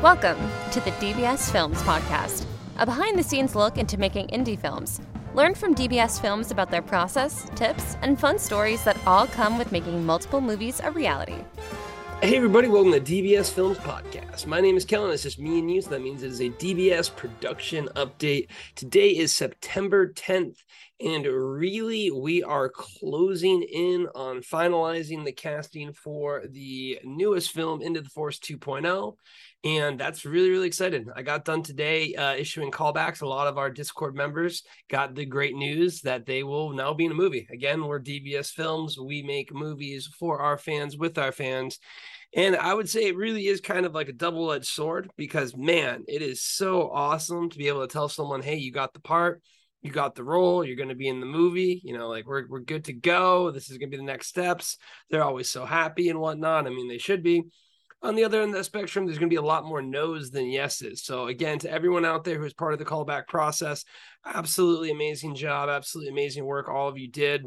Welcome 0.00 0.38
to 0.70 0.78
the 0.78 0.92
DBS 0.92 1.50
Films 1.50 1.82
Podcast, 1.82 2.44
a 2.76 2.86
behind 2.86 3.18
the 3.18 3.22
scenes 3.24 3.56
look 3.56 3.78
into 3.78 3.98
making 3.98 4.28
indie 4.28 4.56
films. 4.56 5.00
Learn 5.34 5.56
from 5.56 5.74
DBS 5.74 6.20
Films 6.20 6.52
about 6.52 6.70
their 6.70 6.82
process, 6.82 7.50
tips, 7.56 7.96
and 8.00 8.16
fun 8.16 8.38
stories 8.38 8.84
that 8.84 8.96
all 9.08 9.26
come 9.26 9.58
with 9.58 9.72
making 9.72 10.06
multiple 10.06 10.40
movies 10.40 10.80
a 10.84 10.92
reality. 10.92 11.42
Hey, 12.22 12.36
everybody, 12.36 12.68
welcome 12.68 12.92
to 12.92 13.00
DBS 13.00 13.52
Films 13.52 13.76
Podcast. 13.78 14.46
My 14.46 14.60
name 14.60 14.76
is 14.76 14.84
Kellen. 14.84 15.10
It's 15.10 15.24
just 15.24 15.40
me 15.40 15.58
and 15.58 15.68
you, 15.68 15.82
so 15.82 15.90
that 15.90 16.02
means 16.02 16.22
it 16.22 16.30
is 16.30 16.40
a 16.40 16.50
DBS 16.50 17.14
production 17.16 17.88
update. 17.96 18.46
Today 18.76 19.10
is 19.10 19.34
September 19.34 20.12
10th, 20.12 20.58
and 21.00 21.24
really, 21.26 22.10
we 22.10 22.42
are 22.42 22.68
closing 22.68 23.62
in 23.62 24.08
on 24.14 24.40
finalizing 24.40 25.24
the 25.24 25.32
casting 25.32 25.92
for 25.92 26.44
the 26.50 26.98
newest 27.04 27.52
film, 27.52 27.82
Into 27.82 28.00
the 28.00 28.10
Forest 28.10 28.42
2.0 28.44 29.14
and 29.64 29.98
that's 29.98 30.24
really 30.24 30.50
really 30.50 30.68
excited 30.68 31.08
i 31.16 31.22
got 31.22 31.44
done 31.44 31.62
today 31.62 32.14
uh, 32.14 32.34
issuing 32.34 32.70
callbacks. 32.70 33.22
A 33.22 33.26
lot 33.26 33.48
of 33.48 33.58
our 33.58 33.70
discord 33.70 34.14
members 34.14 34.62
got 34.88 35.14
the 35.14 35.24
great 35.24 35.56
news 35.56 36.00
that 36.02 36.26
they 36.26 36.44
will 36.44 36.70
now 36.72 36.94
be 36.94 37.06
in 37.06 37.10
a 37.12 37.14
movie. 37.14 37.48
Again 37.52 37.84
we're 37.84 38.00
dbs 38.00 38.50
films. 38.50 38.98
We 38.98 39.22
make 39.22 39.52
movies 39.52 40.08
for 40.18 40.40
our 40.40 40.58
fans 40.58 40.96
with 40.96 41.18
our 41.18 41.32
fans. 41.32 41.78
And 42.34 42.54
i 42.56 42.72
would 42.72 42.88
say 42.88 43.06
it 43.06 43.16
really 43.16 43.46
is 43.46 43.60
kind 43.60 43.84
of 43.84 43.94
like 43.94 44.08
a 44.08 44.12
double-edged 44.12 44.66
sword 44.66 45.10
because 45.16 45.56
man 45.56 46.04
it 46.06 46.22
is 46.22 46.42
so 46.42 46.88
awesome 46.90 47.50
to 47.50 47.58
be 47.58 47.68
able 47.68 47.86
to 47.86 47.92
tell 47.92 48.08
someone 48.08 48.42
hey 48.42 48.56
you 48.56 48.70
got 48.70 48.92
the 48.94 49.00
part 49.00 49.42
you 49.82 49.90
got 49.90 50.14
the 50.14 50.24
role 50.24 50.64
you're 50.64 50.76
going 50.76 50.88
to 50.88 50.94
be 50.94 51.08
in 51.08 51.20
the 51.20 51.26
movie 51.26 51.80
you 51.84 51.96
know 51.96 52.08
like 52.08 52.26
we're, 52.26 52.46
we're 52.48 52.60
good 52.60 52.84
to 52.84 52.92
go 52.92 53.50
this 53.50 53.70
is 53.70 53.78
going 53.78 53.90
to 53.90 53.96
be 53.96 54.00
the 54.00 54.02
next 54.02 54.26
steps 54.26 54.76
they're 55.10 55.24
always 55.24 55.48
so 55.48 55.64
happy 55.64 56.08
and 56.08 56.18
whatnot 56.18 56.66
i 56.66 56.70
mean 56.70 56.88
they 56.88 56.98
should 56.98 57.22
be 57.22 57.44
on 58.02 58.14
the 58.14 58.24
other 58.24 58.42
end 58.42 58.52
of 58.52 58.58
the 58.58 58.64
spectrum, 58.64 59.06
there's 59.06 59.18
going 59.18 59.28
to 59.28 59.34
be 59.34 59.38
a 59.38 59.42
lot 59.42 59.64
more 59.64 59.82
no's 59.82 60.30
than 60.30 60.46
yeses. 60.46 61.02
So, 61.02 61.26
again, 61.26 61.58
to 61.60 61.70
everyone 61.70 62.04
out 62.04 62.24
there 62.24 62.38
who's 62.38 62.54
part 62.54 62.72
of 62.72 62.78
the 62.78 62.84
callback 62.84 63.26
process, 63.26 63.84
absolutely 64.24 64.90
amazing 64.90 65.34
job, 65.34 65.68
absolutely 65.68 66.12
amazing 66.12 66.44
work 66.44 66.68
all 66.68 66.88
of 66.88 66.98
you 66.98 67.08
did. 67.08 67.46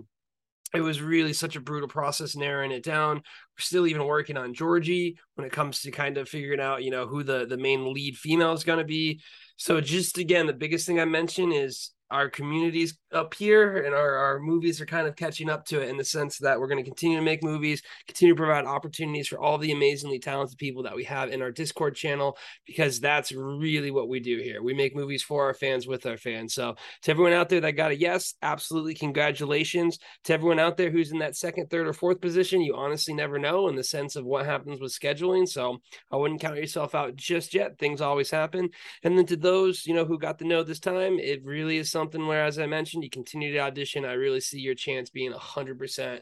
It 0.73 0.81
was 0.81 1.01
really 1.01 1.33
such 1.33 1.55
a 1.57 1.61
brutal 1.61 1.89
process 1.89 2.35
narrowing 2.35 2.71
it 2.71 2.83
down. 2.83 3.17
We're 3.17 3.59
still 3.59 3.87
even 3.87 4.05
working 4.05 4.37
on 4.37 4.53
Georgie 4.53 5.17
when 5.35 5.45
it 5.45 5.51
comes 5.51 5.81
to 5.81 5.91
kind 5.91 6.17
of 6.17 6.29
figuring 6.29 6.61
out, 6.61 6.83
you 6.83 6.91
know, 6.91 7.07
who 7.07 7.23
the 7.23 7.45
the 7.45 7.57
main 7.57 7.93
lead 7.93 8.17
female 8.17 8.53
is 8.53 8.63
going 8.63 8.79
to 8.79 8.85
be. 8.85 9.21
So, 9.57 9.79
just 9.81 10.17
again, 10.17 10.47
the 10.47 10.53
biggest 10.53 10.85
thing 10.85 10.99
I 10.99 11.05
mentioned 11.05 11.53
is 11.53 11.91
our 12.11 12.29
communities 12.29 12.97
up 13.13 13.33
here 13.33 13.83
and 13.83 13.95
our, 13.95 14.15
our 14.15 14.39
movies 14.39 14.79
are 14.81 14.85
kind 14.85 15.07
of 15.07 15.15
catching 15.15 15.49
up 15.49 15.65
to 15.65 15.81
it 15.81 15.89
in 15.89 15.97
the 15.97 16.03
sense 16.03 16.37
that 16.37 16.59
we're 16.59 16.67
going 16.67 16.77
to 16.77 16.89
continue 16.89 17.17
to 17.17 17.23
make 17.23 17.43
movies 17.43 17.81
continue 18.05 18.33
to 18.33 18.37
provide 18.37 18.65
opportunities 18.65 19.27
for 19.27 19.39
all 19.39 19.57
the 19.57 19.71
amazingly 19.71 20.19
talented 20.19 20.57
people 20.57 20.83
that 20.83 20.95
we 20.95 21.05
have 21.05 21.31
in 21.31 21.41
our 21.41 21.51
discord 21.51 21.95
channel 21.95 22.37
because 22.67 22.99
that's 22.99 23.31
really 23.31 23.91
what 23.91 24.09
we 24.09 24.19
do 24.19 24.37
here. 24.37 24.61
We 24.61 24.73
make 24.73 24.95
movies 24.95 25.23
for 25.23 25.45
our 25.45 25.53
fans 25.53 25.87
with 25.87 26.05
our 26.05 26.17
fans. 26.17 26.53
So 26.53 26.75
to 27.03 27.11
everyone 27.11 27.33
out 27.33 27.49
there 27.49 27.61
that 27.61 27.71
got 27.71 27.91
a 27.91 27.95
yes 27.95 28.33
absolutely 28.41 28.93
congratulations. 28.93 29.97
To 30.25 30.33
everyone 30.33 30.59
out 30.59 30.77
there 30.77 30.91
who's 30.91 31.11
in 31.11 31.19
that 31.19 31.37
second 31.37 31.69
third 31.69 31.87
or 31.87 31.93
fourth 31.93 32.19
position 32.19 32.61
you 32.61 32.75
honestly 32.75 33.13
never 33.13 33.39
know 33.39 33.69
in 33.69 33.75
the 33.75 33.83
sense 33.83 34.15
of 34.17 34.25
what 34.25 34.45
happens 34.45 34.81
with 34.81 34.97
scheduling. 34.97 35.47
So 35.47 35.77
i 36.11 36.17
wouldn't 36.17 36.41
count 36.41 36.57
yourself 36.57 36.93
out 36.93 37.15
just 37.15 37.53
yet. 37.53 37.77
Things 37.77 38.01
always 38.01 38.29
happen. 38.29 38.69
And 39.03 39.17
then 39.17 39.25
to 39.27 39.37
those 39.37 39.85
you 39.85 39.93
know 39.93 40.05
who 40.05 40.19
got 40.19 40.37
the 40.37 40.45
no 40.45 40.63
this 40.63 40.79
time 40.79 41.19
it 41.19 41.43
really 41.45 41.77
is 41.77 41.89
something 41.89 42.00
something 42.01 42.25
where, 42.25 42.45
as 42.45 42.57
I 42.57 42.65
mentioned, 42.65 43.03
you 43.03 43.11
continue 43.11 43.53
to 43.53 43.59
audition. 43.59 44.05
I 44.05 44.13
really 44.13 44.41
see 44.41 44.59
your 44.59 44.73
chance 44.73 45.11
being 45.11 45.31
100% 45.31 46.19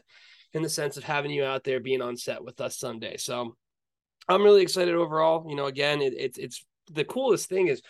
in 0.52 0.62
the 0.62 0.68
sense 0.68 0.98
of 0.98 1.04
having 1.04 1.30
you 1.30 1.42
out 1.42 1.64
there 1.64 1.80
being 1.80 2.02
on 2.02 2.18
set 2.18 2.44
with 2.44 2.60
us 2.60 2.78
someday. 2.78 3.16
So 3.16 3.56
I'm 4.28 4.42
really 4.42 4.60
excited 4.60 4.94
overall. 4.94 5.46
You 5.48 5.56
know, 5.56 5.66
again, 5.66 6.02
it, 6.02 6.12
it's 6.18 6.38
it's 6.38 6.66
the 6.92 7.04
coolest 7.04 7.48
thing 7.48 7.68
is 7.68 7.80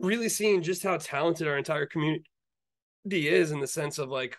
really 0.00 0.28
seeing 0.28 0.62
just 0.62 0.82
how 0.82 0.96
talented 0.96 1.46
our 1.46 1.56
entire 1.56 1.86
community 1.86 2.24
is 3.04 3.52
in 3.52 3.60
the 3.60 3.66
sense 3.68 3.98
of 3.98 4.08
like 4.08 4.36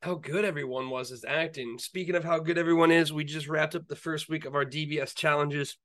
how 0.00 0.14
good 0.14 0.46
everyone 0.46 0.88
was 0.88 1.12
as 1.12 1.26
acting. 1.28 1.76
Speaking 1.78 2.14
of 2.14 2.24
how 2.24 2.38
good 2.38 2.56
everyone 2.56 2.90
is, 2.90 3.12
we 3.12 3.24
just 3.24 3.46
wrapped 3.46 3.74
up 3.74 3.86
the 3.88 3.96
first 3.96 4.30
week 4.30 4.46
of 4.46 4.54
our 4.54 4.64
DBS 4.64 5.14
challenges 5.14 5.76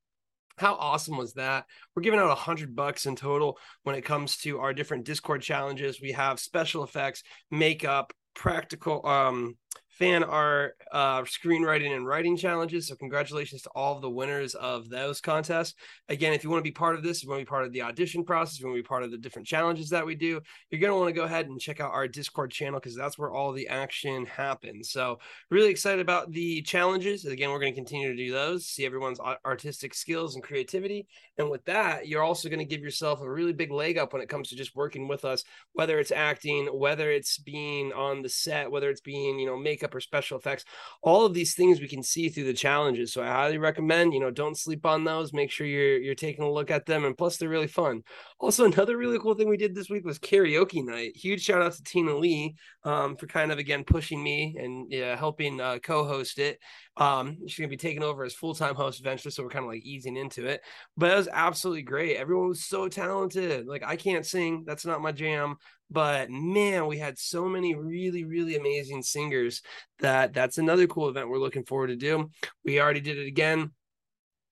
how 0.58 0.74
awesome 0.74 1.16
was 1.16 1.34
that? 1.34 1.66
We're 1.94 2.02
giving 2.02 2.20
out 2.20 2.30
a 2.30 2.34
hundred 2.34 2.74
bucks 2.74 3.06
in 3.06 3.16
total 3.16 3.58
when 3.82 3.94
it 3.94 4.04
comes 4.04 4.36
to 4.38 4.58
our 4.58 4.72
different 4.72 5.04
Discord 5.04 5.42
challenges. 5.42 6.00
We 6.00 6.12
have 6.12 6.40
special 6.40 6.84
effects, 6.84 7.22
makeup, 7.50 8.12
practical 8.34 9.06
um 9.06 9.56
fan 9.98 10.22
art, 10.22 10.76
uh, 10.92 11.22
screenwriting, 11.22 11.96
and 11.96 12.06
writing 12.06 12.36
challenges. 12.36 12.88
So, 12.88 12.96
congratulations 12.96 13.62
to 13.62 13.70
all 13.70 13.96
of 13.96 14.02
the 14.02 14.10
winners 14.10 14.54
of 14.54 14.88
those 14.88 15.20
contests. 15.20 15.74
Again, 16.08 16.32
if 16.32 16.44
you 16.44 16.50
want 16.50 16.60
to 16.60 16.68
be 16.68 16.72
part 16.72 16.96
of 16.96 17.02
this, 17.02 17.22
you 17.22 17.28
want 17.28 17.40
to 17.40 17.44
be 17.44 17.48
part 17.48 17.64
of 17.64 17.72
the 17.72 17.82
audition 17.82 18.24
process, 18.24 18.60
you 18.60 18.66
want 18.66 18.76
to 18.76 18.82
be 18.82 18.86
part 18.86 19.02
of 19.02 19.10
the 19.10 19.18
different 19.18 19.48
challenges 19.48 19.88
that 19.90 20.04
we 20.04 20.14
do, 20.14 20.40
you're 20.70 20.80
going 20.80 20.92
to 20.92 20.96
want 20.96 21.08
to 21.08 21.18
go 21.18 21.24
ahead 21.24 21.46
and 21.46 21.58
check 21.58 21.80
out 21.80 21.92
our 21.92 22.06
Discord 22.06 22.50
channel 22.50 22.78
because 22.78 22.96
that's 22.96 23.18
where 23.18 23.30
all 23.30 23.52
the 23.52 23.68
action 23.68 24.26
happens. 24.26 24.90
So, 24.90 25.18
really 25.50 25.70
excited 25.70 26.00
about 26.00 26.30
the 26.30 26.62
challenges. 26.62 27.24
Again, 27.24 27.50
we're 27.50 27.60
going 27.60 27.72
to 27.72 27.76
continue 27.76 28.08
to 28.08 28.16
do 28.16 28.32
those, 28.32 28.66
see 28.66 28.84
everyone's 28.84 29.20
artistic 29.44 29.94
skills 29.94 30.34
and 30.34 30.44
creativity. 30.44 31.06
And 31.38 31.50
with 31.50 31.64
that, 31.64 32.06
you're 32.06 32.22
also 32.22 32.48
going 32.48 32.58
to 32.60 32.64
give 32.64 32.82
yourself 32.82 33.20
a 33.20 33.30
really 33.30 33.52
big 33.52 33.70
leg 33.70 33.98
up 33.98 34.12
when 34.12 34.22
it 34.22 34.28
comes 34.28 34.48
to 34.48 34.56
just 34.56 34.76
working 34.76 35.08
with 35.08 35.24
us, 35.24 35.44
whether 35.72 35.98
it's 35.98 36.10
acting, 36.10 36.66
whether 36.66 37.10
it's 37.10 37.38
being 37.38 37.92
on 37.92 38.22
the 38.22 38.28
set, 38.28 38.70
whether 38.70 38.90
it's 38.90 39.00
being, 39.00 39.38
you 39.38 39.46
know, 39.46 39.56
makeup 39.56 39.85
makeup 39.86 39.94
or 39.94 40.00
special 40.00 40.38
effects. 40.38 40.64
All 41.02 41.24
of 41.24 41.34
these 41.34 41.54
things 41.54 41.80
we 41.80 41.88
can 41.88 42.02
see 42.02 42.28
through 42.28 42.44
the 42.44 42.52
challenges. 42.52 43.12
So 43.12 43.22
i 43.22 43.26
highly 43.26 43.58
recommend 43.58 44.12
you 44.12 44.20
know 44.20 44.30
don't 44.30 44.58
sleep 44.58 44.84
on 44.86 45.04
those. 45.04 45.32
Make 45.32 45.50
sure 45.50 45.66
you're 45.66 45.98
you're 45.98 46.14
taking 46.14 46.44
a 46.44 46.50
look 46.50 46.70
at 46.70 46.86
them 46.86 47.04
and 47.04 47.16
plus 47.16 47.36
they're 47.36 47.48
really 47.48 47.66
fun. 47.66 48.02
Also 48.38 48.64
another 48.72 48.96
really 48.96 49.18
cool 49.18 49.34
thing 49.34 49.48
we 49.48 49.56
did 49.56 49.74
this 49.74 49.90
week 49.90 50.04
was 50.04 50.18
karaoke 50.18 50.84
night. 50.84 51.16
Huge 51.16 51.42
shout 51.42 51.62
out 51.62 51.72
to 51.72 51.82
tina 51.82 52.16
lee 52.16 52.54
um, 52.84 53.16
for 53.16 53.26
kind 53.26 53.52
of 53.52 53.58
again 53.58 53.84
pushing 53.84 54.22
me 54.22 54.56
and 54.58 54.90
yeah, 54.90 55.16
helping 55.16 55.60
uh, 55.60 55.78
co-host 55.82 56.38
it 56.38 56.58
um, 56.96 57.36
she's 57.46 57.58
gonna 57.58 57.68
be 57.68 57.76
taking 57.76 58.02
over 58.02 58.24
as 58.24 58.34
full-time 58.34 58.74
host 58.74 59.00
eventually 59.00 59.30
so 59.30 59.42
we're 59.42 59.50
kind 59.50 59.64
of 59.64 59.70
like 59.70 59.84
easing 59.84 60.16
into 60.16 60.46
it. 60.46 60.62
But 60.96 61.12
it 61.12 61.16
was 61.16 61.28
absolutely 61.32 61.82
great. 61.82 62.16
Everyone 62.16 62.48
was 62.48 62.64
so 62.64 62.88
talented. 62.88 63.66
Like 63.66 63.82
i 63.84 63.96
can't 63.96 64.24
sing 64.26 64.64
that's 64.66 64.86
not 64.86 65.02
my 65.02 65.12
jam. 65.12 65.56
But 65.90 66.30
man 66.30 66.86
we 66.86 66.98
had 66.98 67.18
so 67.18 67.46
many 67.48 67.74
really 67.74 68.24
really 68.24 68.56
amazing 68.56 69.02
singers 69.02 69.62
that 70.00 70.32
that's 70.32 70.58
another 70.58 70.86
cool 70.86 71.08
event 71.08 71.28
we're 71.28 71.38
looking 71.38 71.64
forward 71.64 71.88
to 71.88 71.96
do. 71.96 72.30
We 72.64 72.80
already 72.80 73.00
did 73.00 73.18
it 73.18 73.26
again 73.26 73.72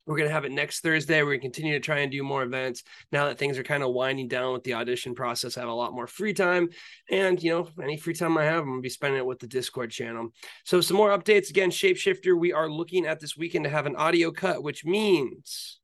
we're 0.06 0.16
going 0.16 0.28
to 0.28 0.34
have 0.34 0.44
it 0.44 0.52
next 0.52 0.80
Thursday. 0.80 1.22
We're 1.22 1.30
going 1.30 1.40
to 1.40 1.46
continue 1.46 1.72
to 1.72 1.80
try 1.80 2.00
and 2.00 2.12
do 2.12 2.22
more 2.22 2.42
events 2.42 2.82
now 3.10 3.26
that 3.26 3.38
things 3.38 3.58
are 3.58 3.62
kind 3.62 3.82
of 3.82 3.92
winding 3.92 4.28
down 4.28 4.52
with 4.52 4.62
the 4.64 4.74
audition 4.74 5.14
process. 5.14 5.56
I 5.56 5.60
have 5.60 5.70
a 5.70 5.74
lot 5.74 5.94
more 5.94 6.06
free 6.06 6.34
time. 6.34 6.68
And, 7.10 7.42
you 7.42 7.50
know, 7.50 7.68
any 7.82 7.96
free 7.96 8.14
time 8.14 8.36
I 8.36 8.44
have, 8.44 8.60
I'm 8.60 8.66
going 8.66 8.78
to 8.78 8.82
be 8.82 8.90
spending 8.90 9.18
it 9.18 9.26
with 9.26 9.38
the 9.38 9.46
Discord 9.46 9.90
channel. 9.90 10.30
So, 10.64 10.80
some 10.80 10.96
more 10.96 11.16
updates. 11.16 11.50
Again, 11.50 11.70
Shapeshifter, 11.70 12.38
we 12.38 12.52
are 12.52 12.68
looking 12.68 13.06
at 13.06 13.20
this 13.20 13.36
weekend 13.36 13.64
to 13.64 13.70
have 13.70 13.86
an 13.86 13.96
audio 13.96 14.30
cut, 14.30 14.62
which 14.62 14.84
means 14.84 15.80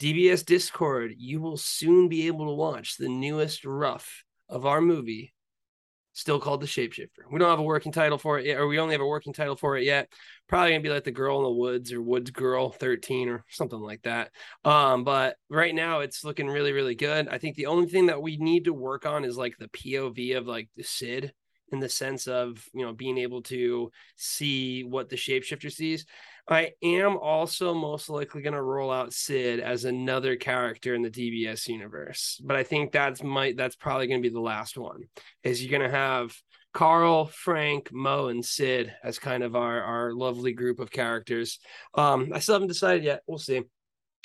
DBS 0.00 0.44
Discord, 0.44 1.14
you 1.16 1.40
will 1.40 1.56
soon 1.56 2.08
be 2.08 2.26
able 2.26 2.46
to 2.46 2.54
watch 2.54 2.96
the 2.96 3.08
newest 3.08 3.64
rough 3.64 4.24
of 4.48 4.66
our 4.66 4.80
movie, 4.80 5.31
still 6.12 6.38
called 6.38 6.60
The 6.60 6.66
Shapeshifter. 6.66 7.24
We 7.30 7.38
don't 7.38 7.50
have 7.50 7.58
a 7.58 7.62
working 7.62 7.92
title 7.92 8.18
for 8.18 8.38
it 8.38 8.46
yet, 8.46 8.58
or 8.58 8.66
we 8.66 8.78
only 8.78 8.94
have 8.94 9.00
a 9.00 9.06
working 9.06 9.32
title 9.32 9.56
for 9.56 9.76
it 9.76 9.84
yet. 9.84 10.08
Probably 10.48 10.70
gonna 10.70 10.82
be 10.82 10.90
like 10.90 11.04
The 11.04 11.10
Girl 11.10 11.38
in 11.38 11.44
the 11.44 11.50
Woods 11.50 11.92
or 11.92 12.02
Woods 12.02 12.30
Girl 12.30 12.70
13 12.70 13.28
or 13.28 13.44
something 13.48 13.80
like 13.80 14.02
that. 14.02 14.30
Um, 14.64 15.04
but 15.04 15.36
right 15.48 15.74
now 15.74 16.00
it's 16.00 16.24
looking 16.24 16.48
really, 16.48 16.72
really 16.72 16.94
good. 16.94 17.28
I 17.28 17.38
think 17.38 17.56
the 17.56 17.66
only 17.66 17.86
thing 17.86 18.06
that 18.06 18.22
we 18.22 18.36
need 18.36 18.64
to 18.64 18.72
work 18.72 19.06
on 19.06 19.24
is 19.24 19.36
like 19.36 19.56
the 19.58 19.68
POV 19.68 20.36
of 20.36 20.46
like 20.46 20.68
the 20.76 20.84
Sid 20.84 21.32
in 21.72 21.80
the 21.80 21.88
sense 21.88 22.26
of 22.26 22.64
you 22.74 22.84
know 22.84 22.92
being 22.92 23.18
able 23.18 23.42
to 23.42 23.90
see 24.16 24.84
what 24.84 25.08
the 25.08 25.16
shapeshifter 25.16 25.72
sees 25.72 26.04
I 26.48 26.72
am 26.82 27.16
also 27.16 27.72
most 27.72 28.08
likely 28.08 28.42
going 28.42 28.54
to 28.54 28.62
roll 28.62 28.90
out 28.90 29.12
Sid 29.12 29.60
as 29.60 29.84
another 29.84 30.36
character 30.36 30.94
in 30.94 31.02
the 31.02 31.10
DBS 31.10 31.68
universe, 31.68 32.40
but 32.44 32.56
I 32.56 32.64
think 32.64 32.90
that's 32.90 33.22
might 33.22 33.56
that's 33.56 33.76
probably 33.76 34.08
going 34.08 34.20
to 34.20 34.28
be 34.28 34.32
the 34.32 34.40
last 34.40 34.76
one. 34.76 35.04
Is 35.44 35.62
you're 35.62 35.76
going 35.76 35.88
to 35.88 35.96
have 35.96 36.34
Carl, 36.74 37.26
Frank, 37.26 37.92
Mo, 37.92 38.28
and 38.28 38.44
Sid 38.44 38.92
as 39.04 39.18
kind 39.18 39.42
of 39.44 39.54
our 39.54 39.82
our 39.82 40.12
lovely 40.12 40.52
group 40.52 40.80
of 40.80 40.90
characters. 40.90 41.60
Um, 41.94 42.32
I 42.34 42.40
still 42.40 42.56
haven't 42.56 42.68
decided 42.68 43.04
yet. 43.04 43.22
We'll 43.26 43.38
see. 43.38 43.62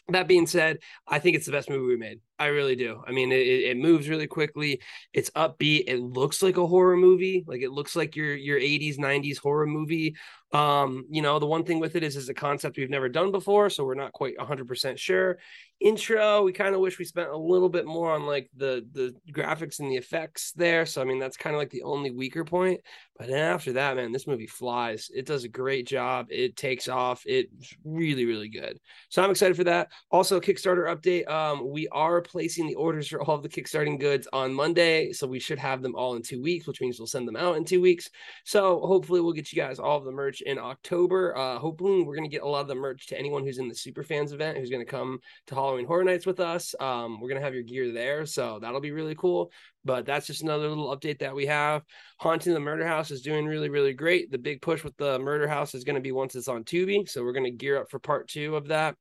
That 0.09 0.27
being 0.27 0.47
said, 0.47 0.79
I 1.07 1.19
think 1.19 1.35
it's 1.35 1.45
the 1.45 1.51
best 1.51 1.69
movie 1.69 1.85
we 1.85 1.97
made. 1.97 2.21
I 2.39 2.47
really 2.47 2.75
do. 2.75 3.01
I 3.07 3.11
mean, 3.11 3.31
it, 3.31 3.37
it 3.37 3.77
moves 3.77 4.09
really 4.09 4.27
quickly. 4.27 4.81
It's 5.13 5.31
upbeat. 5.31 5.85
It 5.87 5.99
looks 5.99 6.43
like 6.43 6.57
a 6.57 6.67
horror 6.67 6.97
movie. 6.97 7.43
Like 7.47 7.61
it 7.61 7.71
looks 7.71 7.95
like 7.95 8.15
your 8.15 8.35
your 8.35 8.59
80s, 8.59 8.97
90s 8.97 9.39
horror 9.39 9.65
movie. 9.65 10.15
Um, 10.53 11.05
you 11.09 11.21
know, 11.21 11.39
the 11.39 11.45
one 11.45 11.65
thing 11.65 11.79
with 11.79 11.95
it 11.97 12.03
is 12.03 12.15
is 12.15 12.29
a 12.29 12.33
concept 12.33 12.77
we've 12.77 12.89
never 12.89 13.09
done 13.09 13.31
before, 13.31 13.69
so 13.69 13.83
we're 13.83 13.95
not 13.95 14.13
quite 14.13 14.37
100% 14.37 14.97
sure. 14.97 15.39
Intro, 15.79 16.41
we 16.43 16.53
kind 16.53 16.73
of 16.73 16.79
wish 16.81 16.97
we 16.97 17.05
spent 17.05 17.29
a 17.29 17.37
little 17.37 17.69
bit 17.69 17.85
more 17.85 18.11
on 18.11 18.25
like 18.25 18.49
the 18.55 18.87
the 18.93 19.13
graphics 19.31 19.79
and 19.79 19.91
the 19.91 19.97
effects 19.97 20.53
there. 20.53 20.85
So 20.85 21.01
I 21.01 21.05
mean, 21.05 21.19
that's 21.19 21.37
kind 21.37 21.55
of 21.55 21.59
like 21.59 21.69
the 21.69 21.83
only 21.83 22.11
weaker 22.11 22.45
point. 22.45 22.79
But 23.19 23.27
then 23.27 23.39
after 23.39 23.73
that, 23.73 23.95
man, 23.97 24.11
this 24.11 24.25
movie 24.25 24.47
flies. 24.47 25.09
It 25.13 25.25
does 25.25 25.43
a 25.43 25.49
great 25.49 25.85
job. 25.85 26.27
It 26.29 26.55
takes 26.55 26.87
off. 26.87 27.23
It's 27.25 27.75
really 27.83 28.25
really 28.25 28.49
good. 28.49 28.79
So 29.09 29.21
I'm 29.21 29.31
excited 29.31 29.57
for 29.57 29.65
that. 29.65 29.91
Also, 30.09 30.39
Kickstarter 30.39 30.87
update. 30.87 31.29
Um, 31.29 31.69
we 31.69 31.89
are 31.89 32.21
placing 32.27 32.67
the 32.67 32.75
orders 32.75 33.07
for 33.07 33.21
all 33.21 33.35
of 33.35 33.43
the 33.43 33.49
kickstarting 33.49 33.99
goods 33.99 34.27
on 34.33 34.53
Monday, 34.53 35.11
so 35.11 35.25
we 35.25 35.39
should 35.39 35.59
have 35.59 35.81
them 35.81 35.95
all 35.95 36.15
in 36.15 36.21
2 36.21 36.41
weeks, 36.41 36.67
which 36.67 36.81
means 36.81 36.99
we'll 36.99 37.07
send 37.07 37.27
them 37.27 37.35
out 37.35 37.57
in 37.57 37.65
2 37.65 37.81
weeks. 37.81 38.09
So 38.45 38.79
hopefully 38.81 39.21
we'll 39.21 39.33
get 39.33 39.51
you 39.51 39.61
guys 39.61 39.79
all 39.79 39.97
of 39.97 40.05
the 40.05 40.11
merch 40.11 40.41
in 40.41 40.57
October. 40.59 41.35
Uh, 41.35 41.57
hopefully, 41.57 42.03
we're 42.03 42.15
to 42.29 42.35
get 42.35 42.43
a 42.43 42.47
lot 42.47 42.61
of 42.61 42.67
the 42.67 42.75
merch 42.75 43.07
to 43.07 43.17
anyone 43.17 43.43
who's 43.43 43.57
in 43.57 43.67
the 43.67 43.75
Super 43.75 44.03
Fans 44.03 44.31
event 44.31 44.57
who's 44.57 44.69
to 44.69 44.85
come 44.85 45.19
to 45.47 45.55
Halloween 45.55 45.85
Horror 45.85 46.03
Nights 46.03 46.25
with 46.25 46.39
us. 46.39 46.75
Um, 46.79 47.19
we're 47.19 47.29
to 47.39 47.45
have 47.45 47.53
your 47.53 47.63
gear 47.63 47.91
there, 47.91 48.25
so 48.25 48.59
that'll 48.59 48.81
be 48.81 48.91
really 48.91 49.15
cool. 49.15 49.51
But 49.85 50.05
that's 50.05 50.27
just 50.27 50.43
another 50.43 50.67
little 50.67 50.95
update 50.95 51.19
that 51.19 51.35
we 51.35 51.45
have. 51.45 51.83
Haunting 52.19 52.53
the 52.53 52.59
Murder 52.59 52.85
House 52.85 53.11
is 53.11 53.21
doing 53.21 53.45
really, 53.45 53.69
really 53.69 53.93
great. 53.93 54.31
The 54.31 54.37
big 54.37 54.61
push 54.61 54.83
with 54.83 54.97
the 54.97 55.19
Murder 55.19 55.47
House 55.47 55.73
is 55.73 55.83
going 55.83 55.95
to 55.95 56.01
be 56.01 56.11
once 56.11 56.35
it's 56.35 56.47
on 56.47 56.63
Tubi, 56.63 57.07
so 57.07 57.23
we're 57.23 57.33
going 57.33 57.45
to 57.45 57.51
gear 57.51 57.77
up 57.77 57.89
for 57.89 57.99
part 57.99 58.27
two 58.27 58.55
of 58.55 58.67
that. 58.67 58.95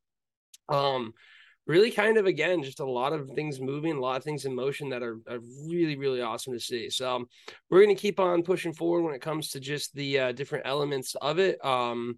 Um, 0.69 1.13
really 1.67 1.91
kind 1.91 2.17
of 2.17 2.25
again 2.25 2.63
just 2.63 2.79
a 2.79 2.89
lot 2.89 3.13
of 3.13 3.29
things 3.31 3.59
moving 3.59 3.97
a 3.97 3.99
lot 3.99 4.17
of 4.17 4.23
things 4.23 4.45
in 4.45 4.55
motion 4.55 4.89
that 4.89 5.03
are, 5.03 5.19
are 5.29 5.39
really 5.67 5.97
really 5.97 6.21
awesome 6.21 6.53
to 6.53 6.59
see. 6.59 6.89
So 6.89 7.15
um, 7.15 7.27
we're 7.69 7.83
going 7.83 7.95
to 7.95 8.01
keep 8.01 8.19
on 8.19 8.43
pushing 8.43 8.73
forward 8.73 9.03
when 9.03 9.15
it 9.15 9.21
comes 9.21 9.49
to 9.51 9.59
just 9.59 9.93
the 9.93 10.19
uh, 10.19 10.31
different 10.31 10.65
elements 10.65 11.15
of 11.15 11.39
it. 11.39 11.63
Um, 11.63 12.17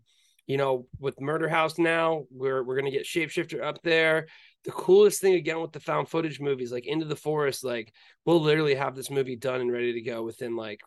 you 0.50 0.58
know 0.58 0.88
with 1.00 1.22
murder 1.22 1.48
house 1.48 1.78
now 1.78 2.24
we're, 2.32 2.64
we're 2.64 2.76
going 2.76 2.92
to 2.92 2.98
get 2.98 3.06
shapeshifter 3.06 3.64
up 3.64 3.82
there. 3.84 4.28
The 4.66 4.72
coolest 4.72 5.22
thing 5.22 5.36
again 5.36 5.62
with 5.62 5.72
the 5.72 5.80
found 5.80 6.10
footage 6.10 6.40
movies 6.40 6.72
like 6.72 6.88
into 6.88 7.06
the 7.06 7.16
forest 7.16 7.64
like 7.64 7.94
we'll 8.26 8.42
literally 8.42 8.76
have 8.76 8.96
this 8.96 9.12
movie 9.12 9.36
done 9.36 9.62
and 9.62 9.72
ready 9.72 9.94
to 9.94 10.02
go 10.02 10.24
within 10.24 10.56
like 10.56 10.82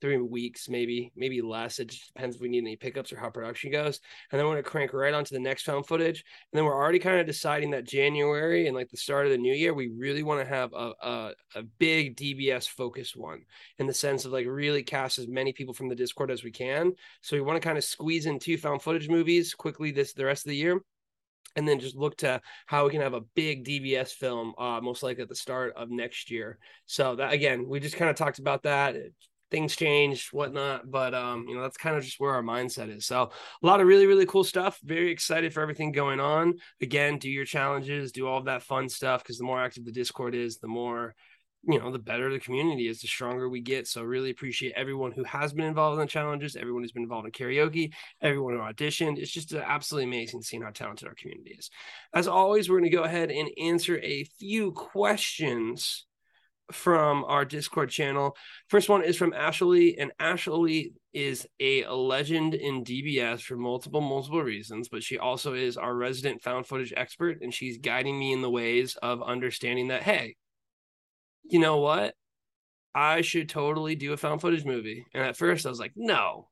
three 0.00 0.16
weeks, 0.18 0.68
maybe, 0.68 1.12
maybe 1.16 1.40
less. 1.40 1.78
It 1.78 1.88
just 1.88 2.12
depends 2.14 2.36
if 2.36 2.42
we 2.42 2.48
need 2.48 2.64
any 2.64 2.76
pickups 2.76 3.12
or 3.12 3.18
how 3.18 3.30
production 3.30 3.70
goes. 3.70 4.00
And 4.30 4.38
then 4.38 4.46
we're 4.46 4.54
gonna 4.54 4.62
crank 4.62 4.92
right 4.92 5.14
onto 5.14 5.34
the 5.34 5.40
next 5.40 5.64
found 5.64 5.86
footage. 5.86 6.24
And 6.52 6.58
then 6.58 6.64
we're 6.64 6.74
already 6.74 6.98
kind 6.98 7.20
of 7.20 7.26
deciding 7.26 7.70
that 7.70 7.84
January 7.84 8.66
and 8.66 8.76
like 8.76 8.90
the 8.90 8.96
start 8.96 9.26
of 9.26 9.32
the 9.32 9.38
new 9.38 9.54
year, 9.54 9.74
we 9.74 9.88
really 9.88 10.22
want 10.22 10.40
to 10.40 10.46
have 10.46 10.72
a, 10.72 10.92
a, 11.02 11.32
a 11.56 11.62
big 11.78 12.16
DBS 12.16 12.68
focused 12.68 13.16
one 13.16 13.42
in 13.78 13.86
the 13.86 13.94
sense 13.94 14.24
of 14.24 14.32
like 14.32 14.46
really 14.46 14.82
cast 14.82 15.18
as 15.18 15.28
many 15.28 15.52
people 15.52 15.74
from 15.74 15.88
the 15.88 15.94
Discord 15.94 16.30
as 16.30 16.44
we 16.44 16.50
can. 16.50 16.92
So 17.22 17.36
we 17.36 17.42
want 17.42 17.60
to 17.60 17.66
kind 17.66 17.78
of 17.78 17.84
squeeze 17.84 18.26
in 18.26 18.38
two 18.38 18.58
found 18.58 18.82
footage 18.82 19.08
movies 19.08 19.54
quickly 19.54 19.90
this 19.90 20.12
the 20.12 20.24
rest 20.24 20.46
of 20.46 20.50
the 20.50 20.56
year 20.56 20.80
and 21.56 21.66
then 21.66 21.80
just 21.80 21.96
look 21.96 22.16
to 22.18 22.40
how 22.66 22.84
we 22.84 22.90
can 22.90 23.00
have 23.00 23.14
a 23.14 23.22
big 23.34 23.64
DBS 23.64 24.10
film, 24.10 24.54
uh, 24.58 24.80
most 24.80 25.02
likely 25.02 25.22
at 25.22 25.28
the 25.28 25.34
start 25.34 25.72
of 25.74 25.90
next 25.90 26.30
year. 26.30 26.58
So 26.84 27.16
that 27.16 27.32
again, 27.32 27.66
we 27.66 27.80
just 27.80 27.96
kind 27.96 28.10
of 28.10 28.16
talked 28.16 28.38
about 28.38 28.62
that 28.64 28.94
things 29.50 29.76
change, 29.76 30.28
whatnot. 30.30 30.90
But 30.90 31.14
um, 31.14 31.46
you 31.48 31.54
know, 31.54 31.62
that's 31.62 31.76
kind 31.76 31.96
of 31.96 32.04
just 32.04 32.20
where 32.20 32.34
our 32.34 32.42
mindset 32.42 32.94
is. 32.94 33.06
So 33.06 33.30
a 33.62 33.66
lot 33.66 33.80
of 33.80 33.86
really, 33.86 34.06
really 34.06 34.26
cool 34.26 34.44
stuff. 34.44 34.78
Very 34.84 35.10
excited 35.10 35.52
for 35.52 35.60
everything 35.60 35.92
going 35.92 36.20
on. 36.20 36.54
Again, 36.80 37.18
do 37.18 37.30
your 37.30 37.44
challenges, 37.44 38.12
do 38.12 38.26
all 38.26 38.38
of 38.38 38.46
that 38.46 38.62
fun 38.62 38.88
stuff 38.88 39.22
because 39.22 39.38
the 39.38 39.44
more 39.44 39.60
active 39.60 39.84
the 39.84 39.92
Discord 39.92 40.34
is, 40.34 40.58
the 40.58 40.68
more 40.68 41.14
you 41.68 41.80
know, 41.80 41.90
the 41.90 41.98
better 41.98 42.30
the 42.30 42.38
community 42.38 42.86
is, 42.86 43.00
the 43.00 43.08
stronger 43.08 43.48
we 43.48 43.60
get. 43.60 43.88
So 43.88 44.02
really 44.02 44.30
appreciate 44.30 44.72
everyone 44.76 45.12
who 45.12 45.24
has 45.24 45.52
been 45.52 45.64
involved 45.64 45.94
in 45.94 46.00
the 46.00 46.10
challenges, 46.10 46.54
everyone 46.54 46.82
who's 46.82 46.92
been 46.92 47.02
involved 47.02 47.26
in 47.26 47.32
karaoke, 47.32 47.92
everyone 48.22 48.54
who 48.54 48.60
auditioned. 48.60 49.18
It's 49.18 49.32
just 49.32 49.52
absolutely 49.52 50.08
amazing 50.08 50.42
seeing 50.42 50.62
how 50.62 50.70
talented 50.70 51.08
our 51.08 51.14
community 51.14 51.56
is. 51.58 51.70
As 52.14 52.28
always, 52.28 52.68
we're 52.68 52.78
going 52.78 52.90
to 52.90 52.96
go 52.96 53.02
ahead 53.02 53.30
and 53.30 53.50
answer 53.58 53.98
a 53.98 54.24
few 54.38 54.72
questions 54.72 56.06
from 56.72 57.24
our 57.24 57.44
Discord 57.44 57.90
channel. 57.90 58.36
First 58.68 58.88
one 58.88 59.02
is 59.02 59.16
from 59.16 59.32
Ashley, 59.32 59.98
and 59.98 60.12
Ashley 60.18 60.92
is 61.12 61.46
a 61.60 61.86
legend 61.86 62.54
in 62.54 62.84
DBS 62.84 63.40
for 63.40 63.56
multiple, 63.56 64.00
multiple 64.00 64.42
reasons, 64.42 64.88
but 64.88 65.02
she 65.02 65.18
also 65.18 65.54
is 65.54 65.76
our 65.76 65.94
resident 65.94 66.42
found 66.42 66.66
footage 66.66 66.92
expert, 66.96 67.38
and 67.40 67.54
she's 67.54 67.78
guiding 67.78 68.18
me 68.18 68.32
in 68.32 68.42
the 68.42 68.50
ways 68.50 68.96
of 69.02 69.22
understanding 69.22 69.88
that, 69.88 70.02
hey, 70.02 70.36
you 71.44 71.58
know 71.58 71.78
what? 71.78 72.14
I 72.94 73.20
should 73.20 73.48
totally 73.48 73.94
do 73.94 74.12
a 74.12 74.16
found 74.16 74.40
footage 74.40 74.64
movie. 74.64 75.06
And 75.14 75.22
at 75.22 75.36
first 75.36 75.66
I 75.66 75.68
was 75.68 75.78
like, 75.78 75.92
no, 75.96 76.48